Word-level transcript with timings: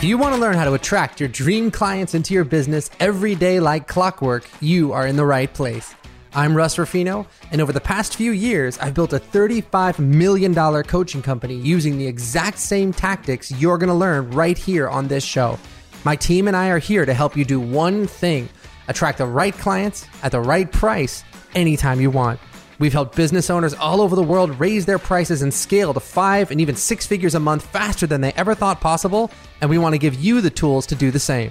If 0.00 0.04
you 0.04 0.16
want 0.16 0.34
to 0.34 0.40
learn 0.40 0.54
how 0.54 0.64
to 0.64 0.72
attract 0.72 1.20
your 1.20 1.28
dream 1.28 1.70
clients 1.70 2.14
into 2.14 2.32
your 2.32 2.44
business 2.44 2.88
every 3.00 3.34
day 3.34 3.60
like 3.60 3.86
clockwork, 3.86 4.48
you 4.62 4.94
are 4.94 5.06
in 5.06 5.16
the 5.16 5.26
right 5.26 5.52
place. 5.52 5.94
I'm 6.32 6.56
Russ 6.56 6.78
Ruffino, 6.78 7.26
and 7.52 7.60
over 7.60 7.70
the 7.70 7.82
past 7.82 8.16
few 8.16 8.32
years, 8.32 8.78
I've 8.78 8.94
built 8.94 9.12
a 9.12 9.18
$35 9.18 9.98
million 9.98 10.54
coaching 10.84 11.20
company 11.20 11.56
using 11.56 11.98
the 11.98 12.06
exact 12.06 12.56
same 12.56 12.94
tactics 12.94 13.50
you're 13.50 13.76
going 13.76 13.90
to 13.90 13.94
learn 13.94 14.30
right 14.30 14.56
here 14.56 14.88
on 14.88 15.06
this 15.06 15.22
show. 15.22 15.58
My 16.02 16.16
team 16.16 16.48
and 16.48 16.56
I 16.56 16.70
are 16.70 16.78
here 16.78 17.04
to 17.04 17.12
help 17.12 17.36
you 17.36 17.44
do 17.44 17.60
one 17.60 18.06
thing 18.06 18.48
attract 18.88 19.18
the 19.18 19.26
right 19.26 19.52
clients 19.52 20.06
at 20.22 20.32
the 20.32 20.40
right 20.40 20.72
price 20.72 21.24
anytime 21.54 22.00
you 22.00 22.10
want. 22.10 22.40
We've 22.80 22.92
helped 22.94 23.14
business 23.14 23.50
owners 23.50 23.74
all 23.74 24.00
over 24.00 24.16
the 24.16 24.22
world 24.22 24.58
raise 24.58 24.86
their 24.86 24.98
prices 24.98 25.42
and 25.42 25.52
scale 25.52 25.92
to 25.92 26.00
five 26.00 26.50
and 26.50 26.62
even 26.62 26.74
six 26.74 27.06
figures 27.06 27.34
a 27.34 27.40
month 27.40 27.66
faster 27.66 28.06
than 28.06 28.22
they 28.22 28.32
ever 28.32 28.54
thought 28.54 28.80
possible, 28.80 29.30
and 29.60 29.68
we 29.68 29.76
want 29.76 29.92
to 29.92 29.98
give 29.98 30.14
you 30.14 30.40
the 30.40 30.48
tools 30.48 30.86
to 30.86 30.94
do 30.94 31.10
the 31.10 31.20
same. 31.20 31.50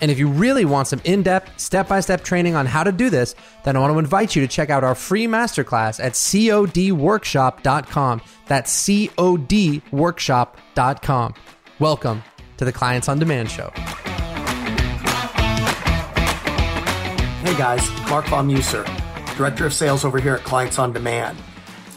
And 0.00 0.10
if 0.10 0.18
you 0.18 0.28
really 0.28 0.64
want 0.64 0.88
some 0.88 1.00
in 1.04 1.22
depth, 1.22 1.60
step 1.60 1.86
by 1.86 2.00
step 2.00 2.24
training 2.24 2.56
on 2.56 2.66
how 2.66 2.82
to 2.82 2.90
do 2.90 3.08
this, 3.08 3.36
then 3.62 3.76
I 3.76 3.78
want 3.78 3.92
to 3.92 4.00
invite 4.00 4.34
you 4.34 4.42
to 4.42 4.48
check 4.48 4.68
out 4.68 4.82
our 4.82 4.96
free 4.96 5.28
masterclass 5.28 6.02
at 6.02 6.14
codworkshop.com. 6.14 8.22
That's 8.46 8.84
codworkshop.com. 8.84 11.34
Welcome 11.78 12.24
to 12.56 12.64
the 12.64 12.72
Clients 12.72 13.08
on 13.08 13.20
Demand 13.20 13.48
Show. 13.48 13.70
Hey 17.44 17.56
guys, 17.56 17.88
Mark 18.10 18.26
Von 18.26 18.48
Muser, 18.48 18.84
Director 19.36 19.66
of 19.66 19.74
Sales 19.74 20.04
over 20.04 20.18
here 20.18 20.34
at 20.34 20.44
Clients 20.44 20.78
on 20.78 20.92
Demand. 20.92 21.36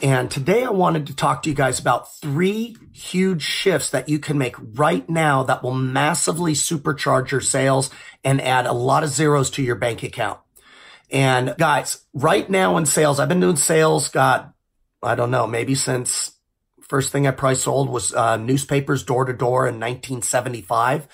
And 0.02 0.30
today 0.30 0.64
I 0.64 0.70
wanted 0.70 1.08
to 1.08 1.16
talk 1.16 1.44
to 1.44 1.50
you 1.50 1.56
guys 1.56 1.80
about 1.80 2.16
three 2.16 2.76
huge 2.92 3.42
shifts 3.42 3.92
that 3.92 4.10
you 4.10 4.20
can 4.20 4.38
make 4.38 4.56
right 4.74 5.08
now 5.10 5.44
that 5.44 5.64
will 5.64 5.74
massively 5.74 6.54
supercharge 6.54 7.32
your 7.32 7.42
sales 7.42 7.90
and 8.24 8.42
add 8.42 8.66
a 8.66 8.74
lot 8.74 9.04
of 9.04 9.10
zeros 9.10 9.50
to 9.52 9.64
your 9.64 9.76
bank 9.76 10.04
account. 10.04 10.40
And 11.12 11.56
guys, 11.58 12.04
right 12.14 12.50
now 12.50 12.78
in 12.78 12.86
sales, 12.86 13.20
I've 13.20 13.30
been 13.30 13.40
doing 13.40 13.56
sales, 13.56 14.10
God, 14.10 14.52
I 15.02 15.16
don't 15.16 15.32
know, 15.32 15.48
maybe 15.48 15.76
since 15.76 16.32
first 16.82 17.12
thing 17.12 17.28
I 17.28 17.32
probably 17.32 17.56
sold 17.56 17.90
was 17.90 18.14
uh, 18.14 18.38
newspapers 18.38 19.04
door 19.04 19.26
to 19.26 19.34
door 19.34 19.68
in 19.68 19.76
1975 19.76 21.08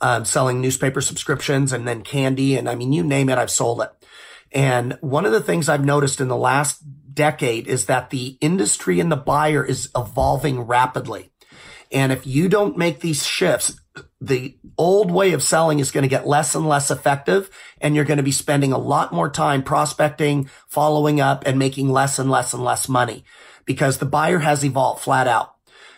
um, 0.00 0.24
selling 0.24 0.60
newspaper 0.60 1.00
subscriptions 1.00 1.72
and 1.72 1.86
then 1.86 2.02
candy. 2.02 2.56
And 2.56 2.68
I 2.68 2.74
mean, 2.74 2.92
you 2.92 3.02
name 3.02 3.28
it, 3.28 3.38
I've 3.38 3.50
sold 3.50 3.82
it. 3.82 3.90
And 4.52 4.96
one 5.00 5.26
of 5.26 5.32
the 5.32 5.42
things 5.42 5.68
I've 5.68 5.84
noticed 5.84 6.20
in 6.20 6.28
the 6.28 6.36
last 6.36 6.82
decade 7.12 7.66
is 7.66 7.86
that 7.86 8.10
the 8.10 8.38
industry 8.40 9.00
and 9.00 9.10
the 9.10 9.16
buyer 9.16 9.64
is 9.64 9.90
evolving 9.96 10.60
rapidly. 10.60 11.30
And 11.90 12.12
if 12.12 12.26
you 12.26 12.48
don't 12.48 12.76
make 12.76 13.00
these 13.00 13.26
shifts, 13.26 13.80
the 14.20 14.56
old 14.76 15.10
way 15.10 15.32
of 15.32 15.42
selling 15.42 15.78
is 15.78 15.90
going 15.90 16.02
to 16.02 16.08
get 16.08 16.26
less 16.26 16.54
and 16.54 16.68
less 16.68 16.90
effective. 16.90 17.50
And 17.80 17.94
you're 17.94 18.04
going 18.04 18.18
to 18.18 18.22
be 18.22 18.32
spending 18.32 18.72
a 18.72 18.78
lot 18.78 19.12
more 19.12 19.30
time 19.30 19.62
prospecting, 19.62 20.50
following 20.68 21.20
up 21.20 21.44
and 21.46 21.58
making 21.58 21.90
less 21.90 22.18
and 22.18 22.30
less 22.30 22.52
and 22.52 22.64
less 22.64 22.88
money 22.88 23.24
because 23.64 23.98
the 23.98 24.06
buyer 24.06 24.38
has 24.38 24.64
evolved 24.64 25.02
flat 25.02 25.26
out. 25.26 25.54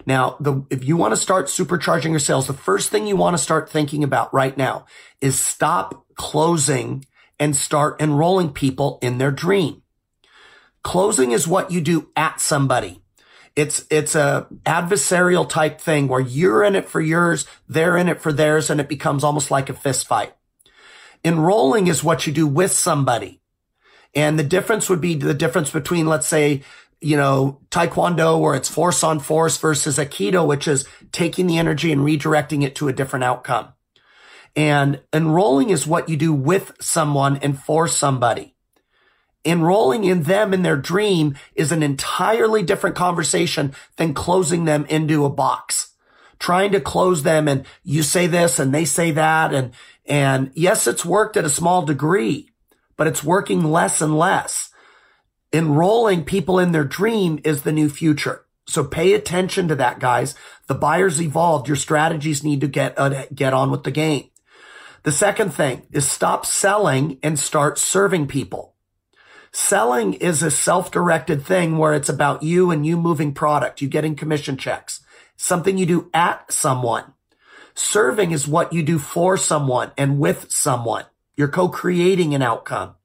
Now, 0.07 0.37
the, 0.41 0.65
if 0.71 0.85
you 0.85 0.97
want 0.97 1.13
to 1.13 1.17
start 1.17 1.47
supercharging 1.47 2.11
your 2.11 2.19
sales, 2.19 2.47
the 2.47 2.53
first 2.53 2.91
thing 2.91 3.07
you 3.07 3.17
want 3.17 3.35
to 3.35 3.43
start 3.43 3.71
thinking 3.71 4.03
about 4.03 4.33
right 4.33 4.57
now 4.57 4.87
is 5.21 5.39
stop 5.39 6.07
closing 6.15 7.05
and 7.41 7.57
start 7.57 8.01
enrolling 8.01 8.53
people 8.53 8.99
in 9.03 9.19
their 9.19 9.33
dream. 9.33 9.83
Closing 10.83 11.33
is 11.33 11.49
what 11.49 11.73
you 11.73 11.81
do 11.81 12.11
at 12.15 12.41
somebody. 12.41 13.03
It's, 13.57 13.85
it's 13.91 14.15
a 14.15 14.47
adversarial 14.65 15.49
type 15.49 15.81
thing 15.81 16.07
where 16.07 16.21
you're 16.21 16.63
in 16.63 16.77
it 16.77 16.89
for 16.89 17.01
yours, 17.01 17.47
they're 17.69 17.97
in 17.97 18.09
it 18.09 18.21
for 18.21 18.33
theirs, 18.33 18.71
and 18.71 18.81
it 18.81 18.89
becomes 18.89 19.25
almost 19.25 19.51
like 19.51 19.69
a 19.69 19.75
fist 19.75 20.07
fight. 20.07 20.35
Enrolling 21.25 21.89
is 21.89 22.05
what 22.05 22.27
you 22.27 22.33
do 22.33 22.47
with 22.47 22.73
somebody. 22.73 23.41
And 24.15 24.39
the 24.39 24.45
difference 24.45 24.89
would 24.89 25.01
be 25.01 25.15
the 25.15 25.35
difference 25.35 25.71
between, 25.71 26.07
let's 26.07 26.27
say, 26.27 26.63
you 27.01 27.17
know, 27.17 27.61
Taekwondo 27.71 28.41
where 28.41 28.55
it's 28.55 28.69
force 28.69 29.03
on 29.03 29.21
force 29.21 29.57
versus 29.57 29.99
Aikido, 29.99 30.47
which 30.47 30.69
is 30.69 30.87
taking 31.13 31.47
the 31.47 31.59
energy 31.59 31.93
and 31.93 32.03
redirecting 32.03 32.63
it 32.63 32.75
to 32.77 32.89
a 32.89 32.93
different 32.93 33.25
outcome. 33.25 33.73
And 34.57 35.01
enrolling 35.13 35.71
is 35.71 35.87
what 35.87 36.09
you 36.09 36.17
do 36.17 36.33
with 36.33 36.73
someone 36.81 37.37
and 37.39 37.59
for 37.59 37.87
somebody. 37.89 38.55
Enrolling 39.45 40.05
in 40.05 40.25
them 40.25 40.53
in 40.53 40.63
their 40.63 40.77
dream 40.77 41.37
is 41.55 41.73
an 41.73 41.83
entirely 41.83 42.63
different 42.63 42.97
conversation 42.97 43.75
than 43.97 44.13
closing 44.13 44.65
them 44.65 44.85
into 44.87 45.25
a 45.25 45.31
box. 45.31 45.93
Trying 46.39 46.73
to 46.73 46.81
close 46.81 47.23
them 47.23 47.49
and 47.49 47.65
you 47.83 48.03
say 48.03 48.27
this 48.27 48.59
and 48.59 48.75
they 48.75 48.85
say 48.85 49.13
that. 49.13 49.55
And, 49.55 49.73
and 50.07 50.51
yes, 50.55 50.87
it's 50.87 51.05
worked 51.05 51.37
at 51.37 51.45
a 51.45 51.51
small 51.51 51.83
degree, 51.83 52.51
but 52.97 53.07
it's 53.07 53.25
working 53.25 53.65
less 53.65 54.01
and 54.01 54.19
less 54.19 54.71
enrolling 55.53 56.25
people 56.25 56.59
in 56.59 56.73
their 56.73 56.85
dream 56.85 57.41
is 57.45 57.63
the 57.63 57.73
new 57.73 57.89
future. 57.89 58.45
So 58.67 58.85
pay 58.85 59.15
attention 59.15 59.69
to 59.69 59.75
that, 59.77 59.99
guys. 59.99 60.35
The 60.69 60.75
buyer's 60.75 61.21
evolved. 61.21 61.67
Your 61.67 61.77
strategies 61.77 62.45
need 62.45 62.61
to 62.61 62.69
get, 62.69 62.99
uh, 62.99 63.27
get 63.35 63.53
on 63.53 63.71
with 63.71 63.83
the 63.83 63.91
game. 63.91 64.30
The 65.03 65.13
second 65.13 65.55
thing 65.55 65.87
is 65.93 66.11
stop 66.11 66.45
selling 66.45 67.19
and 67.23 67.39
start 67.39 67.79
serving 67.79 68.27
people. 68.27 68.75
Selling 69.51 70.13
is 70.15 70.43
a 70.43 70.51
self-directed 70.51 71.43
thing 71.43 71.79
where 71.79 71.95
it's 71.95 72.11
about 72.11 72.43
you 72.43 72.71
and 72.71 72.85
you 72.85 72.99
moving 72.99 73.33
product, 73.33 73.81
you 73.81 73.89
getting 73.89 74.15
commission 74.15 74.59
checks, 74.59 75.01
something 75.37 75.79
you 75.79 75.87
do 75.87 76.11
at 76.13 76.53
someone. 76.53 77.15
Serving 77.75 78.31
is 78.33 78.47
what 78.47 78.75
you 78.75 78.83
do 78.83 78.99
for 78.99 79.39
someone 79.39 79.91
and 79.97 80.19
with 80.19 80.51
someone. 80.51 81.07
You're 81.35 81.49
co-creating 81.49 82.35
an 82.35 82.43
outcome. 82.43 82.97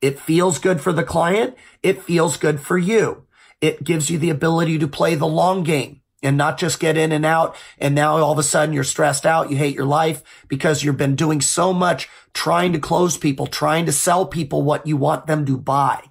It 0.00 0.20
feels 0.20 0.60
good 0.60 0.80
for 0.80 0.92
the 0.92 1.02
client. 1.02 1.56
It 1.82 2.02
feels 2.02 2.36
good 2.36 2.60
for 2.60 2.78
you. 2.78 3.26
It 3.60 3.82
gives 3.82 4.08
you 4.08 4.18
the 4.18 4.30
ability 4.30 4.78
to 4.78 4.88
play 4.88 5.16
the 5.16 5.26
long 5.26 5.64
game 5.64 5.99
and 6.22 6.36
not 6.36 6.58
just 6.58 6.80
get 6.80 6.96
in 6.96 7.12
and 7.12 7.24
out. 7.24 7.56
And 7.78 7.94
now 7.94 8.16
all 8.18 8.32
of 8.32 8.38
a 8.38 8.42
sudden 8.42 8.74
you're 8.74 8.84
stressed 8.84 9.24
out. 9.24 9.50
You 9.50 9.56
hate 9.56 9.74
your 9.74 9.86
life 9.86 10.22
because 10.48 10.82
you've 10.82 10.96
been 10.96 11.16
doing 11.16 11.40
so 11.40 11.72
much 11.72 12.08
trying 12.34 12.72
to 12.72 12.78
close 12.78 13.16
people, 13.16 13.46
trying 13.46 13.86
to 13.86 13.92
sell 13.92 14.26
people 14.26 14.62
what 14.62 14.86
you 14.86 14.96
want 14.96 15.26
them 15.26 15.46
to 15.46 15.56
buy. 15.56 16.04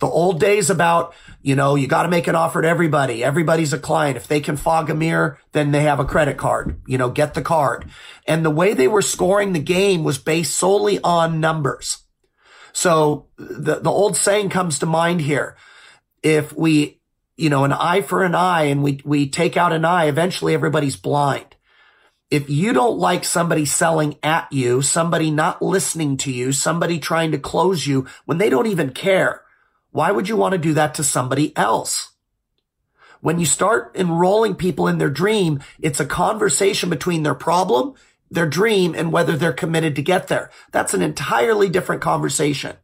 The 0.00 0.06
old 0.06 0.40
days 0.40 0.70
about, 0.70 1.14
you 1.42 1.54
know, 1.54 1.74
you 1.74 1.86
got 1.86 2.04
to 2.04 2.08
make 2.08 2.26
an 2.26 2.34
offer 2.34 2.62
to 2.62 2.68
everybody. 2.68 3.22
Everybody's 3.22 3.74
a 3.74 3.78
client. 3.78 4.16
If 4.16 4.28
they 4.28 4.40
can 4.40 4.56
fog 4.56 4.88
a 4.88 4.94
mirror, 4.94 5.38
then 5.52 5.72
they 5.72 5.82
have 5.82 6.00
a 6.00 6.06
credit 6.06 6.38
card. 6.38 6.80
You 6.86 6.96
know, 6.96 7.10
get 7.10 7.34
the 7.34 7.42
card. 7.42 7.84
And 8.26 8.42
the 8.42 8.50
way 8.50 8.72
they 8.72 8.88
were 8.88 9.02
scoring 9.02 9.52
the 9.52 9.58
game 9.58 10.02
was 10.02 10.16
based 10.16 10.56
solely 10.56 11.00
on 11.04 11.38
numbers. 11.38 11.98
So 12.72 13.26
the, 13.36 13.80
the 13.80 13.90
old 13.90 14.16
saying 14.16 14.48
comes 14.48 14.78
to 14.78 14.86
mind 14.86 15.20
here. 15.20 15.56
If 16.22 16.56
we, 16.56 16.99
you 17.40 17.50
know, 17.50 17.64
an 17.64 17.72
eye 17.72 18.02
for 18.02 18.22
an 18.22 18.34
eye 18.34 18.64
and 18.64 18.82
we, 18.82 19.00
we 19.04 19.28
take 19.28 19.56
out 19.56 19.72
an 19.72 19.84
eye, 19.84 20.06
eventually 20.06 20.54
everybody's 20.54 20.96
blind. 20.96 21.56
If 22.30 22.48
you 22.48 22.72
don't 22.72 22.98
like 22.98 23.24
somebody 23.24 23.64
selling 23.64 24.16
at 24.22 24.52
you, 24.52 24.82
somebody 24.82 25.30
not 25.30 25.62
listening 25.62 26.16
to 26.18 26.32
you, 26.32 26.52
somebody 26.52 26.98
trying 26.98 27.32
to 27.32 27.38
close 27.38 27.86
you 27.86 28.06
when 28.24 28.38
they 28.38 28.50
don't 28.50 28.68
even 28.68 28.90
care, 28.90 29.42
why 29.90 30.12
would 30.12 30.28
you 30.28 30.36
want 30.36 30.52
to 30.52 30.58
do 30.58 30.74
that 30.74 30.94
to 30.94 31.04
somebody 31.04 31.56
else? 31.56 32.12
When 33.20 33.40
you 33.40 33.46
start 33.46 33.90
enrolling 33.96 34.54
people 34.54 34.86
in 34.86 34.98
their 34.98 35.10
dream, 35.10 35.60
it's 35.80 36.00
a 36.00 36.06
conversation 36.06 36.88
between 36.88 37.24
their 37.24 37.34
problem 37.34 37.94
their 38.30 38.46
dream 38.46 38.94
and 38.94 39.12
whether 39.12 39.36
they're 39.36 39.52
committed 39.52 39.96
to 39.96 40.02
get 40.02 40.28
there. 40.28 40.50
That's 40.70 40.94
an 40.94 41.02
entirely 41.02 41.68
different 41.68 42.00
conversation. 42.00 42.76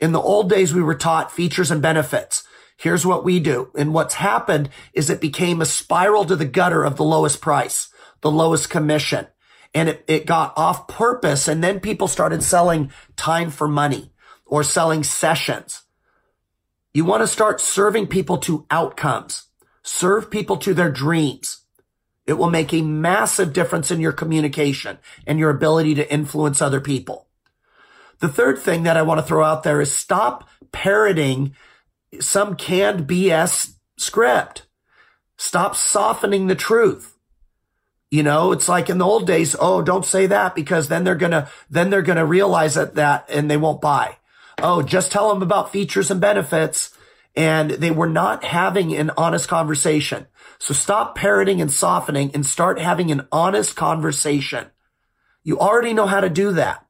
In 0.00 0.12
the 0.12 0.20
old 0.20 0.48
days, 0.48 0.74
we 0.74 0.82
were 0.82 0.94
taught 0.94 1.30
features 1.30 1.70
and 1.70 1.82
benefits. 1.82 2.44
Here's 2.76 3.06
what 3.06 3.24
we 3.24 3.40
do. 3.40 3.70
And 3.76 3.94
what's 3.94 4.14
happened 4.14 4.68
is 4.92 5.08
it 5.08 5.20
became 5.20 5.60
a 5.60 5.66
spiral 5.66 6.24
to 6.24 6.36
the 6.36 6.44
gutter 6.44 6.84
of 6.84 6.96
the 6.96 7.04
lowest 7.04 7.40
price, 7.40 7.88
the 8.20 8.30
lowest 8.30 8.68
commission. 8.70 9.26
And 9.74 9.88
it, 9.88 10.04
it 10.06 10.26
got 10.26 10.52
off 10.56 10.88
purpose. 10.88 11.48
And 11.48 11.62
then 11.62 11.80
people 11.80 12.08
started 12.08 12.42
selling 12.42 12.90
time 13.16 13.50
for 13.50 13.68
money 13.68 14.12
or 14.46 14.62
selling 14.62 15.02
sessions. 15.02 15.82
You 16.92 17.04
want 17.04 17.22
to 17.22 17.26
start 17.26 17.60
serving 17.60 18.06
people 18.06 18.38
to 18.38 18.66
outcomes, 18.70 19.48
serve 19.82 20.30
people 20.30 20.56
to 20.58 20.74
their 20.74 20.90
dreams. 20.90 21.62
It 22.26 22.34
will 22.34 22.50
make 22.50 22.72
a 22.72 22.82
massive 22.82 23.52
difference 23.52 23.90
in 23.90 24.00
your 24.00 24.12
communication 24.12 24.98
and 25.26 25.38
your 25.38 25.50
ability 25.50 25.96
to 25.96 26.12
influence 26.12 26.62
other 26.62 26.80
people. 26.80 27.28
The 28.20 28.28
third 28.28 28.58
thing 28.58 28.84
that 28.84 28.96
I 28.96 29.02
want 29.02 29.18
to 29.18 29.26
throw 29.26 29.44
out 29.44 29.64
there 29.64 29.80
is 29.80 29.92
stop 29.92 30.48
parroting 30.72 31.54
some 32.20 32.56
canned 32.56 33.06
BS 33.06 33.74
script. 33.96 34.66
Stop 35.36 35.76
softening 35.76 36.46
the 36.46 36.54
truth. 36.54 37.16
You 38.10 38.22
know, 38.22 38.52
it's 38.52 38.68
like 38.68 38.88
in 38.88 38.98
the 38.98 39.04
old 39.04 39.26
days, 39.26 39.56
oh, 39.58 39.82
don't 39.82 40.04
say 40.04 40.26
that 40.26 40.54
because 40.54 40.88
then 40.88 41.02
they're 41.02 41.16
gonna, 41.16 41.48
then 41.68 41.90
they're 41.90 42.02
gonna 42.02 42.24
realize 42.24 42.74
that, 42.74 42.94
that 42.94 43.26
and 43.28 43.50
they 43.50 43.56
won't 43.56 43.80
buy. 43.80 44.18
Oh, 44.62 44.82
just 44.82 45.10
tell 45.10 45.28
them 45.28 45.42
about 45.42 45.72
features 45.72 46.10
and 46.10 46.20
benefits 46.20 46.96
and 47.36 47.70
they 47.70 47.90
were 47.90 48.08
not 48.08 48.44
having 48.44 48.94
an 48.94 49.10
honest 49.16 49.48
conversation. 49.48 50.26
So 50.58 50.72
stop 50.72 51.16
parroting 51.16 51.60
and 51.60 51.70
softening 51.70 52.30
and 52.34 52.46
start 52.46 52.78
having 52.78 53.10
an 53.10 53.26
honest 53.32 53.74
conversation. 53.74 54.66
You 55.42 55.58
already 55.58 55.92
know 55.92 56.06
how 56.06 56.20
to 56.20 56.30
do 56.30 56.52
that. 56.52 56.83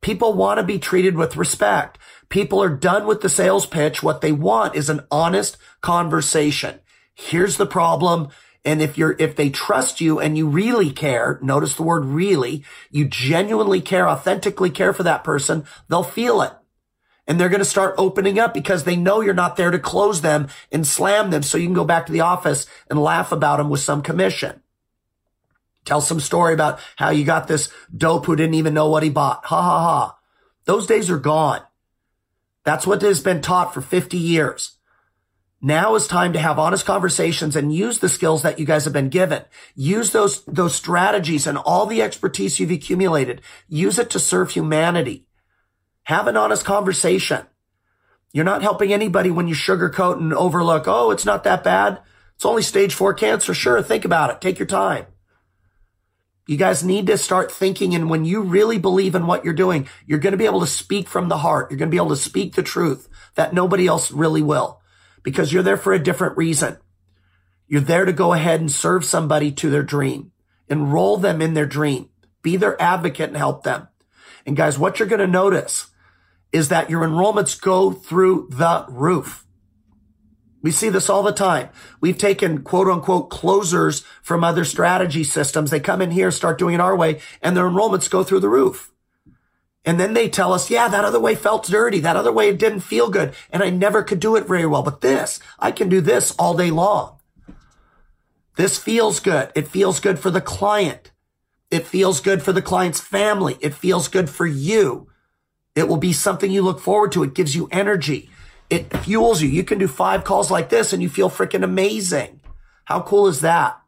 People 0.00 0.32
want 0.32 0.58
to 0.58 0.64
be 0.64 0.78
treated 0.78 1.16
with 1.16 1.36
respect. 1.36 1.98
People 2.28 2.62
are 2.62 2.68
done 2.68 3.06
with 3.06 3.20
the 3.20 3.28
sales 3.28 3.66
pitch. 3.66 4.02
What 4.02 4.20
they 4.20 4.32
want 4.32 4.76
is 4.76 4.88
an 4.88 5.06
honest 5.10 5.56
conversation. 5.80 6.80
Here's 7.14 7.56
the 7.56 7.66
problem. 7.66 8.28
And 8.64 8.82
if 8.82 8.98
you're, 8.98 9.16
if 9.18 9.34
they 9.34 9.50
trust 9.50 10.00
you 10.00 10.20
and 10.20 10.36
you 10.36 10.46
really 10.46 10.90
care, 10.90 11.38
notice 11.42 11.74
the 11.74 11.82
word 11.82 12.04
really, 12.04 12.64
you 12.90 13.06
genuinely 13.06 13.80
care, 13.80 14.08
authentically 14.08 14.70
care 14.70 14.92
for 14.92 15.02
that 15.04 15.24
person, 15.24 15.64
they'll 15.88 16.02
feel 16.02 16.42
it. 16.42 16.52
And 17.26 17.38
they're 17.38 17.48
going 17.48 17.60
to 17.60 17.64
start 17.64 17.94
opening 17.98 18.38
up 18.38 18.54
because 18.54 18.84
they 18.84 18.96
know 18.96 19.20
you're 19.20 19.34
not 19.34 19.56
there 19.56 19.70
to 19.70 19.78
close 19.78 20.22
them 20.22 20.48
and 20.72 20.86
slam 20.86 21.30
them 21.30 21.42
so 21.42 21.58
you 21.58 21.66
can 21.66 21.74
go 21.74 21.84
back 21.84 22.06
to 22.06 22.12
the 22.12 22.22
office 22.22 22.66
and 22.88 23.02
laugh 23.02 23.32
about 23.32 23.58
them 23.58 23.68
with 23.68 23.80
some 23.80 24.02
commission. 24.02 24.62
Tell 25.88 26.02
some 26.02 26.20
story 26.20 26.52
about 26.52 26.80
how 26.96 27.08
you 27.08 27.24
got 27.24 27.48
this 27.48 27.72
dope 27.96 28.26
who 28.26 28.36
didn't 28.36 28.56
even 28.56 28.74
know 28.74 28.90
what 28.90 29.02
he 29.02 29.08
bought. 29.08 29.46
Ha 29.46 29.62
ha 29.62 29.80
ha. 29.80 30.18
Those 30.66 30.86
days 30.86 31.08
are 31.08 31.18
gone. 31.18 31.62
That's 32.62 32.86
what 32.86 33.00
has 33.00 33.22
been 33.22 33.40
taught 33.40 33.72
for 33.72 33.80
50 33.80 34.18
years. 34.18 34.76
Now 35.62 35.94
is 35.94 36.06
time 36.06 36.34
to 36.34 36.38
have 36.38 36.58
honest 36.58 36.84
conversations 36.84 37.56
and 37.56 37.74
use 37.74 38.00
the 38.00 38.10
skills 38.10 38.42
that 38.42 38.58
you 38.58 38.66
guys 38.66 38.84
have 38.84 38.92
been 38.92 39.08
given. 39.08 39.44
Use 39.74 40.10
those, 40.10 40.44
those 40.44 40.74
strategies 40.74 41.46
and 41.46 41.56
all 41.56 41.86
the 41.86 42.02
expertise 42.02 42.60
you've 42.60 42.70
accumulated. 42.70 43.40
Use 43.66 43.98
it 43.98 44.10
to 44.10 44.18
serve 44.18 44.50
humanity. 44.50 45.26
Have 46.02 46.26
an 46.26 46.36
honest 46.36 46.66
conversation. 46.66 47.46
You're 48.34 48.44
not 48.44 48.60
helping 48.60 48.92
anybody 48.92 49.30
when 49.30 49.48
you 49.48 49.54
sugarcoat 49.54 50.18
and 50.18 50.34
overlook. 50.34 50.84
Oh, 50.86 51.12
it's 51.12 51.24
not 51.24 51.44
that 51.44 51.64
bad. 51.64 52.02
It's 52.34 52.44
only 52.44 52.60
stage 52.60 52.92
four 52.92 53.14
cancer. 53.14 53.54
Sure. 53.54 53.80
Think 53.80 54.04
about 54.04 54.28
it. 54.28 54.42
Take 54.42 54.58
your 54.58 54.66
time. 54.66 55.06
You 56.48 56.56
guys 56.56 56.82
need 56.82 57.06
to 57.08 57.18
start 57.18 57.52
thinking. 57.52 57.94
And 57.94 58.08
when 58.08 58.24
you 58.24 58.40
really 58.40 58.78
believe 58.78 59.14
in 59.14 59.26
what 59.26 59.44
you're 59.44 59.52
doing, 59.52 59.86
you're 60.06 60.18
going 60.18 60.32
to 60.32 60.38
be 60.38 60.46
able 60.46 60.60
to 60.60 60.66
speak 60.66 61.06
from 61.06 61.28
the 61.28 61.36
heart. 61.36 61.70
You're 61.70 61.76
going 61.76 61.90
to 61.90 61.94
be 61.94 61.98
able 61.98 62.08
to 62.08 62.16
speak 62.16 62.54
the 62.54 62.62
truth 62.62 63.06
that 63.34 63.52
nobody 63.52 63.86
else 63.86 64.10
really 64.10 64.40
will 64.40 64.80
because 65.22 65.52
you're 65.52 65.62
there 65.62 65.76
for 65.76 65.92
a 65.92 66.02
different 66.02 66.38
reason. 66.38 66.78
You're 67.66 67.82
there 67.82 68.06
to 68.06 68.14
go 68.14 68.32
ahead 68.32 68.60
and 68.60 68.70
serve 68.70 69.04
somebody 69.04 69.52
to 69.52 69.68
their 69.68 69.82
dream, 69.82 70.32
enroll 70.68 71.18
them 71.18 71.42
in 71.42 71.52
their 71.52 71.66
dream, 71.66 72.08
be 72.40 72.56
their 72.56 72.80
advocate 72.80 73.28
and 73.28 73.36
help 73.36 73.62
them. 73.64 73.88
And 74.46 74.56
guys, 74.56 74.78
what 74.78 74.98
you're 74.98 75.06
going 75.06 75.20
to 75.20 75.26
notice 75.26 75.88
is 76.50 76.70
that 76.70 76.88
your 76.88 77.02
enrollments 77.02 77.60
go 77.60 77.92
through 77.92 78.48
the 78.50 78.86
roof. 78.88 79.44
We 80.60 80.70
see 80.72 80.88
this 80.88 81.08
all 81.08 81.22
the 81.22 81.32
time. 81.32 81.68
We've 82.00 82.18
taken 82.18 82.62
quote 82.62 82.88
unquote 82.88 83.30
closers 83.30 84.04
from 84.22 84.42
other 84.42 84.64
strategy 84.64 85.24
systems. 85.24 85.70
They 85.70 85.80
come 85.80 86.02
in 86.02 86.10
here, 86.10 86.30
start 86.30 86.58
doing 86.58 86.74
it 86.74 86.80
our 86.80 86.96
way, 86.96 87.20
and 87.40 87.56
their 87.56 87.68
enrollments 87.68 88.10
go 88.10 88.24
through 88.24 88.40
the 88.40 88.48
roof. 88.48 88.92
And 89.84 89.98
then 89.98 90.14
they 90.14 90.28
tell 90.28 90.52
us, 90.52 90.68
yeah, 90.68 90.88
that 90.88 91.04
other 91.04 91.20
way 91.20 91.34
felt 91.34 91.64
dirty. 91.66 92.00
That 92.00 92.16
other 92.16 92.32
way 92.32 92.48
it 92.48 92.58
didn't 92.58 92.80
feel 92.80 93.08
good. 93.08 93.34
And 93.50 93.62
I 93.62 93.70
never 93.70 94.02
could 94.02 94.20
do 94.20 94.36
it 94.36 94.46
very 94.46 94.66
well. 94.66 94.82
But 94.82 95.00
this, 95.00 95.40
I 95.58 95.70
can 95.70 95.88
do 95.88 96.00
this 96.00 96.32
all 96.32 96.54
day 96.54 96.70
long. 96.70 97.18
This 98.56 98.76
feels 98.76 99.20
good. 99.20 99.52
It 99.54 99.68
feels 99.68 100.00
good 100.00 100.18
for 100.18 100.30
the 100.30 100.40
client. 100.40 101.12
It 101.70 101.86
feels 101.86 102.20
good 102.20 102.42
for 102.42 102.52
the 102.52 102.60
client's 102.60 103.00
family. 103.00 103.56
It 103.60 103.72
feels 103.72 104.08
good 104.08 104.28
for 104.28 104.46
you. 104.46 105.08
It 105.74 105.86
will 105.86 105.96
be 105.96 106.12
something 106.12 106.50
you 106.50 106.62
look 106.62 106.80
forward 106.80 107.12
to. 107.12 107.22
It 107.22 107.34
gives 107.34 107.54
you 107.54 107.68
energy. 107.70 108.30
It 108.70 108.94
fuels 108.98 109.40
you. 109.40 109.48
You 109.48 109.64
can 109.64 109.78
do 109.78 109.88
five 109.88 110.24
calls 110.24 110.50
like 110.50 110.68
this 110.68 110.92
and 110.92 111.02
you 111.02 111.08
feel 111.08 111.30
freaking 111.30 111.64
amazing. 111.64 112.40
How 112.84 113.00
cool 113.00 113.26
is 113.26 113.40
that? 113.40 113.80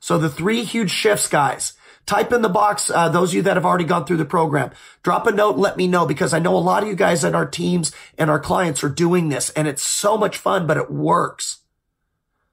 So 0.00 0.18
the 0.18 0.28
three 0.28 0.64
huge 0.64 0.90
shifts, 0.90 1.28
guys. 1.28 1.72
Type 2.06 2.32
in 2.32 2.40
the 2.40 2.48
box, 2.48 2.90
uh, 2.90 3.08
those 3.10 3.30
of 3.30 3.34
you 3.34 3.42
that 3.42 3.56
have 3.56 3.66
already 3.66 3.84
gone 3.84 4.06
through 4.06 4.16
the 4.16 4.24
program. 4.24 4.70
Drop 5.02 5.26
a 5.26 5.32
note 5.32 5.54
and 5.54 5.60
let 5.60 5.76
me 5.76 5.86
know 5.86 6.06
because 6.06 6.32
I 6.32 6.38
know 6.38 6.56
a 6.56 6.58
lot 6.58 6.82
of 6.82 6.88
you 6.88 6.94
guys 6.94 7.22
and 7.24 7.36
our 7.36 7.44
teams 7.44 7.92
and 8.16 8.30
our 8.30 8.40
clients 8.40 8.82
are 8.82 8.88
doing 8.88 9.28
this 9.28 9.50
and 9.50 9.68
it's 9.68 9.82
so 9.82 10.16
much 10.16 10.36
fun, 10.36 10.66
but 10.66 10.78
it 10.78 10.90
works. 10.90 11.58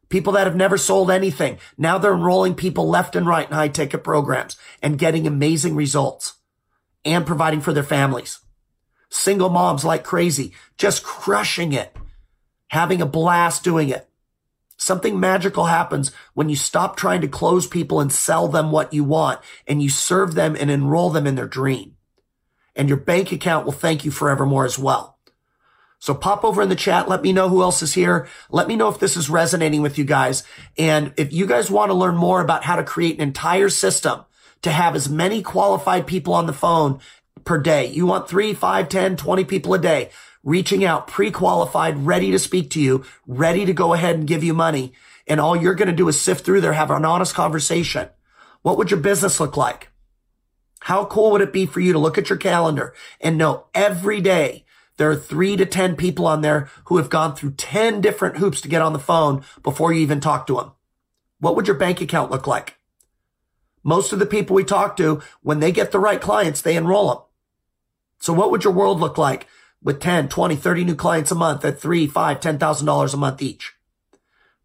People 0.10 0.33
that 0.33 0.48
have 0.48 0.56
never 0.56 0.77
sold 0.77 1.10
anything. 1.10 1.57
Now 1.77 1.98
they're 1.98 2.13
enrolling 2.13 2.56
people 2.56 2.89
left 2.89 3.16
and 3.16 3.25
right 3.25 3.48
in 3.48 3.54
high 3.56 3.69
ticket 3.69 4.04
programs 4.04 4.57
and 4.81 5.00
getting 5.00 5.25
amazing 5.25 5.75
results 5.75 6.33
and 7.04 7.25
providing 7.25 7.62
for 7.62 7.74
their 7.74 7.83
families 7.83 8.39
single 9.16 9.50
moms 9.50 9.86
like 9.86 10.04
crazy, 10.04 10.54
just 10.78 11.04
crushing 11.04 11.74
it, 11.74 11.96
having 12.68 13.02
a 13.02 13.06
blast 13.06 13.64
doing 13.64 13.90
it. 13.90 14.08
Something 14.78 15.20
magical 15.20 15.66
happens 15.66 16.12
when 16.34 16.50
you 16.50 16.56
stop 16.56 16.98
trying 16.98 17.22
to 17.22 17.28
close 17.28 17.66
people 17.66 18.02
and 18.02 18.12
sell 18.12 18.48
them 18.48 18.72
what 18.72 18.94
you 18.94 19.04
want 19.04 19.40
and 19.66 19.82
you 19.82 19.90
serve 19.90 20.36
them 20.36 20.56
and 20.60 20.70
enroll 20.70 21.10
them 21.10 21.26
in 21.26 21.36
their 21.36 21.48
dream. 21.48 21.96
And 22.76 22.90
your 22.90 22.98
bank 22.98 23.32
account 23.32 23.66
will 23.66 23.72
thank 23.72 24.04
you 24.04 24.12
forevermore 24.12 24.66
as 24.66 24.78
well. 24.78 25.18
So 26.00 26.14
pop 26.14 26.44
over 26.44 26.62
in 26.62 26.68
the 26.68 26.76
chat. 26.76 27.08
Let 27.08 27.22
me 27.22 27.32
know 27.32 27.48
who 27.48 27.62
else 27.62 27.82
is 27.82 27.94
here. 27.94 28.28
Let 28.52 28.68
me 28.68 28.76
know 28.76 28.90
if 28.90 29.00
this 29.00 29.16
is 29.16 29.30
resonating 29.30 29.82
with 29.82 29.98
you 29.98 30.04
guys. 30.04 30.44
And 30.78 31.14
if 31.16 31.32
you 31.32 31.48
guys 31.48 31.72
want 31.72 31.90
to 31.90 31.96
learn 31.96 32.18
more 32.18 32.42
about 32.42 32.66
how 32.66 32.76
to 32.76 32.84
create 32.84 33.16
an 33.16 33.22
entire 33.22 33.70
system 33.70 34.26
to 34.62 34.72
have 34.72 34.94
as 34.96 35.10
many 35.10 35.42
qualified 35.42 36.06
people 36.06 36.34
on 36.34 36.48
the 36.48 36.54
phone 36.54 37.00
per 37.46 37.60
day. 37.60 37.88
You 37.88 38.06
want 38.06 38.28
three, 38.28 38.54
five, 38.54 38.90
10, 38.90 39.16
20 39.16 39.46
people 39.46 39.74
a 39.74 39.80
day 39.80 40.10
reaching 40.44 40.86
out, 40.86 41.08
pre-qualified, 41.08 42.06
ready 42.06 42.32
to 42.32 42.40
speak 42.40 42.70
to 42.70 42.80
you, 42.80 43.04
ready 43.26 43.66
to 43.66 43.74
go 43.74 43.94
ahead 43.94 44.16
and 44.16 44.28
give 44.28 44.44
you 44.44 44.54
money. 44.54 44.94
And 45.28 45.40
all 45.40 45.56
you're 45.56 45.74
going 45.74 45.88
to 45.88 45.94
do 45.94 46.08
is 46.08 46.22
sift 46.22 46.46
through 46.46 46.62
there, 46.62 46.74
have 46.74 46.92
an 46.92 47.04
honest 47.04 47.34
conversation. 47.34 48.10
What 48.62 48.78
would 48.78 48.92
your 48.92 49.00
business 49.00 49.40
look 49.40 49.58
like? 49.58 49.90
How 50.82 51.06
cool 51.06 51.32
would 51.32 51.42
it 51.42 51.52
be 51.52 51.66
for 51.66 51.80
you 51.80 51.94
to 51.94 52.00
look 52.00 52.18
at 52.18 52.30
your 52.30 52.38
calendar 52.38 52.94
and 53.20 53.38
know 53.38 53.66
every 53.74 54.22
day 54.22 54.66
there 54.98 55.10
are 55.10 55.16
three 55.16 55.58
to 55.58 55.66
10 55.66 55.96
people 55.96 56.28
on 56.28 56.42
there 56.42 56.70
who 56.86 56.98
have 56.98 57.10
gone 57.10 57.36
through 57.36 57.54
10 57.54 58.02
different 58.02 58.38
hoops 58.38 58.62
to 58.62 58.68
get 58.68 58.84
on 58.84 58.94
the 58.94 59.00
phone 59.00 59.44
before 59.64 59.92
you 59.92 60.02
even 60.02 60.20
talk 60.20 60.46
to 60.46 60.58
them? 60.58 60.72
What 61.40 61.56
would 61.56 61.68
your 61.68 61.76
bank 61.76 62.02
account 62.02 62.30
look 62.30 62.46
like? 62.46 62.76
Most 63.84 64.14
of 64.14 64.20
the 64.20 64.26
people 64.26 64.56
we 64.56 64.64
talk 64.64 64.96
to, 64.98 65.22
when 65.42 65.60
they 65.60 65.72
get 65.72 65.92
the 65.92 66.00
right 66.00 66.22
clients, 66.22 66.62
they 66.62 66.76
enroll 66.76 67.10
them. 67.10 67.18
So 68.20 68.34
what 68.34 68.52
would 68.52 68.64
your 68.64 68.74
world 68.74 69.00
look 69.00 69.18
like 69.18 69.48
with 69.82 70.00
10, 70.00 70.30
20, 70.30 70.56
30 70.56 70.84
new 70.84 70.96
clients 70.96 71.32
a 71.32 71.36
month 71.36 71.64
at 71.64 71.80
three, 71.80 72.08
five, 72.08 72.40
ten 72.40 72.58
thousand 72.58 72.88
dollars 72.88 73.14
a 73.14 73.18
month 73.18 73.42
each? 73.42 73.74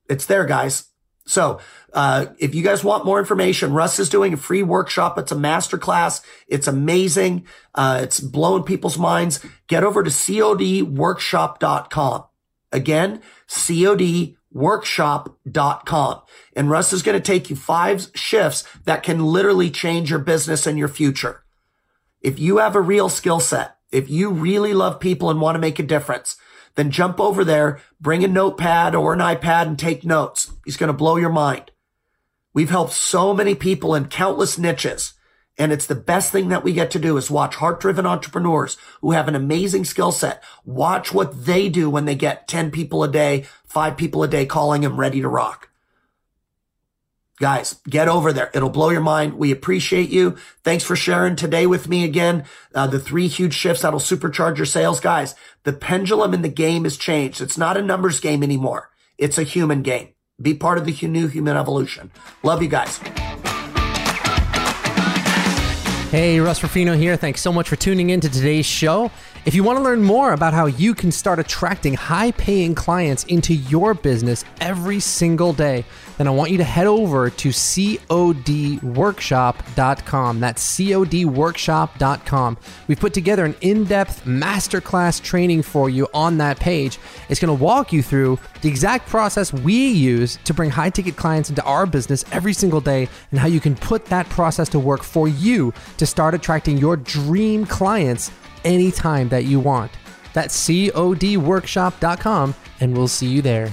It's 0.09 0.27
there, 0.27 0.45
guys. 0.45 0.85
So, 1.27 1.61
uh, 1.93 2.27
if 2.39 2.55
you 2.55 2.63
guys 2.63 2.83
want 2.83 3.05
more 3.05 3.21
information, 3.21 3.73
Russ 3.73 4.01
is 4.01 4.09
doing 4.09 4.33
a 4.33 4.37
free 4.37 4.63
workshop. 4.63 5.19
It's 5.19 5.33
a 5.33 5.37
masterclass. 5.37 6.23
It's 6.49 6.67
amazing. 6.67 7.47
Uh, 7.75 8.01
it's 8.03 8.21
blowing 8.21 8.65
people's 8.65 8.99
minds. 8.99 9.45
Get 9.69 9.85
over 9.85 10.03
to 10.03 10.11
codworkshop.com. 10.11 12.25
Again, 12.73 13.21
codworkshop.com. 13.49 16.23
And 16.57 16.71
Russ 16.71 16.93
is 16.93 17.03
going 17.03 17.21
to 17.21 17.25
take 17.25 17.51
you 17.51 17.57
five 17.57 18.07
shifts 18.15 18.65
that 18.85 19.03
can 19.03 19.25
literally 19.25 19.71
change 19.71 20.11
your 20.11 20.21
business 20.21 20.67
and 20.67 20.79
your 20.79 20.89
future. 20.89 21.43
If 22.21 22.39
you 22.39 22.59
have 22.59 22.77
a 22.77 22.81
real 22.81 23.09
skill 23.09 23.41
set, 23.41 23.77
if 23.91 24.11
you 24.11 24.31
really 24.31 24.75
love 24.75 25.01
people 25.01 25.31
and 25.31 25.41
want 25.41 25.57
to 25.57 25.61
make 25.61 25.79
a 25.79 25.83
difference, 25.83 26.37
then 26.75 26.91
jump 26.91 27.19
over 27.19 27.45
there, 27.45 27.81
bring 28.01 28.23
a 28.23 28.29
notepad 28.29 28.95
or 28.95 29.13
an 29.13 29.21
iPad 29.21 29.67
and 29.67 29.79
take 29.79 30.05
notes. 30.05 30.53
He's 30.65 30.77
going 30.77 30.89
to 30.89 30.95
blow 30.97 31.17
your 31.17 31.31
mind. 31.31 31.71
We've 32.53 32.71
helped 32.71 32.93
so 32.93 33.33
many 33.33 33.55
people 33.55 33.95
in 33.95 34.07
countless 34.07 34.59
niches. 34.59 35.15
And 35.59 35.73
it's 35.73 35.87
the 35.87 35.95
best 35.95 36.33
thing 36.33 36.49
that 36.49 36.65
we 36.65 36.73
get 36.73 36.91
to 36.93 36.99
do 36.99 37.17
is 37.17 37.31
watch 37.31 37.57
heart 37.57 37.81
driven 37.81 38.07
entrepreneurs 38.07 38.77
who 39.01 39.13
have 39.13 39.29
an 39.29 39.35
amazing 39.35 39.85
skill 39.85 40.13
set. 40.13 40.43
Watch 40.65 41.13
what 41.13 41.45
they 41.45 41.69
do 41.69 41.91
when 41.91 42.05
they 42.05 42.15
get 42.15 42.49
10 42.49 42.71
people 42.71 43.03
a 43.03 43.09
day, 43.09 43.47
five 43.65 43.97
people 43.97 44.23
a 44.23 44.29
day 44.29 44.47
calling 44.47 44.83
them 44.83 44.99
ready 44.99 45.21
to 45.21 45.29
rock. 45.29 45.70
Guys, 47.41 47.81
get 47.89 48.07
over 48.07 48.35
there. 48.35 48.51
It'll 48.53 48.69
blow 48.69 48.91
your 48.91 49.01
mind. 49.01 49.39
We 49.39 49.51
appreciate 49.51 50.11
you. 50.11 50.37
Thanks 50.63 50.85
for 50.85 50.95
sharing 50.95 51.37
today 51.37 51.67
with 51.67 51.89
me 51.89 52.05
again. 52.05 52.45
Uh, 52.75 52.87
the 52.87 52.99
three 52.99 53.29
huge 53.29 53.55
shifts 53.55 53.81
that'll 53.81 53.99
supercharge 53.99 54.59
your 54.59 54.67
sales. 54.67 55.01
Guys, 55.01 55.35
the 55.65 55.73
pendulum 55.73 56.35
in 56.35 56.43
the 56.43 56.51
game 56.51 56.85
has 56.85 56.99
changed. 56.99 57.41
It's 57.41 57.57
not 57.57 57.79
a 57.79 57.83
numbers 57.83 58.21
game 58.21 58.43
anymore. 58.43 58.91
It's 59.17 59.39
a 59.39 59.43
human 59.43 59.81
game. 59.81 60.11
Be 60.41 60.53
part 60.53 60.77
of 60.77 60.85
the 60.85 61.09
new 61.09 61.29
human 61.29 61.57
evolution. 61.57 62.11
Love 62.43 62.63
you 62.63 62.69
guys. 62.69 63.01
Hey, 66.11 66.41
Russ 66.41 66.63
Ruffino 66.63 66.95
here. 66.95 67.17
Thanks 67.17 67.41
so 67.41 67.53
much 67.53 67.69
for 67.69 67.77
tuning 67.77 68.11
in 68.11 68.21
to 68.21 68.29
today's 68.29 68.67
show. 68.67 69.11
If 69.47 69.55
you 69.55 69.65
want 69.65 69.79
to 69.79 69.83
learn 69.83 70.03
more 70.03 70.35
about 70.35 70.53
how 70.53 70.67
you 70.67 70.95
can 70.95 71.11
start 71.11 71.39
attracting 71.39 71.95
high 71.95 72.33
paying 72.33 72.75
clients 72.75 73.25
into 73.25 73.55
your 73.55 73.95
business 73.95 74.45
every 74.61 75.01
single 75.01 75.55
day, 75.55 75.87
then 76.19 76.27
I 76.27 76.31
want 76.31 76.51
you 76.51 76.59
to 76.59 76.65
head 76.65 76.87
over 76.87 77.31
to 77.31 77.49
codworkshop.com. 77.49 80.41
That's 80.41 80.79
codworkshop.com. 80.79 82.59
We've 82.87 83.01
put 83.01 83.15
together 83.15 83.47
an 83.47 83.57
in 83.63 83.85
depth 83.85 84.27
masterclass 84.27 85.23
training 85.23 85.63
for 85.63 85.89
you 85.89 86.07
on 86.13 86.37
that 86.37 86.61
page. 86.61 86.99
It's 87.31 87.41
going 87.41 87.57
to 87.57 87.65
walk 87.65 87.95
you 87.95 88.03
through 88.03 88.39
the 88.61 88.69
exact 88.69 89.09
process 89.09 89.55
we 89.55 89.89
use 89.89 90.39
to 90.45 90.53
bring 90.53 90.69
high 90.69 90.91
ticket 90.91 91.17
clients 91.17 91.49
into 91.49 91.63
our 91.63 91.87
business 91.87 92.27
every 92.31 92.53
single 92.53 92.83
day 92.83 93.09
and 93.31 93.41
how 93.41 93.47
you 93.47 93.61
can 93.61 93.75
put 93.75 94.05
that 94.05 94.29
process 94.29 94.69
to 94.69 94.79
work 94.79 95.03
for 95.03 95.29
you 95.29 95.73
to 95.97 96.05
start 96.05 96.35
attracting 96.35 96.77
your 96.77 96.99
dream 96.99 97.65
clients 97.65 98.31
anytime 98.65 99.29
that 99.31 99.45
you 99.45 99.61
want. 99.61 99.93
That's 100.33 100.69
codworkshop.com, 100.69 102.55
and 102.81 102.97
we'll 102.97 103.09
see 103.09 103.27
you 103.27 103.43
there. 103.43 103.73